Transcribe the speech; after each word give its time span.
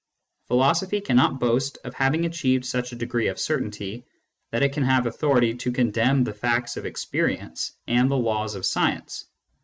Philosophy 0.47 0.99
cannot 0.99 1.39
boast 1.39 1.77
of 1.83 1.93
having 1.93 2.25
achieved 2.25 2.65
such 2.65 2.91
a 2.91 2.95
degree 2.95 3.27
of 3.27 3.39
certainty 3.39 4.03
that 4.49 4.63
it 4.63 4.73
can 4.73 4.81
have 4.81 5.05
authority 5.05 5.53
to 5.53 5.71
condemn 5.71 6.23
the 6.23 6.33
facts 6.33 6.75
of 6.75 6.87
experience 6.87 7.73
and 7.85 8.09
the 8.09 8.17
laws 8.17 8.55
of 8.55 8.65
science. 8.65 9.25